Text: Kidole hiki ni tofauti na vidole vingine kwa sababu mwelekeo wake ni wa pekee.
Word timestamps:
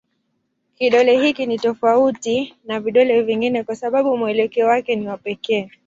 Kidole 0.75 1.21
hiki 1.21 1.45
ni 1.45 1.57
tofauti 1.59 2.55
na 2.65 2.79
vidole 2.79 3.21
vingine 3.21 3.63
kwa 3.63 3.75
sababu 3.75 4.17
mwelekeo 4.17 4.67
wake 4.67 4.95
ni 4.95 5.07
wa 5.07 5.17
pekee. 5.17 5.69